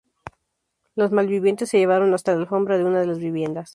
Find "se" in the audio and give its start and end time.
1.69-1.77